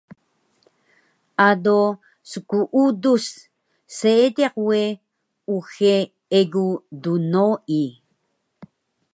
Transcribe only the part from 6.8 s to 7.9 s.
dnoi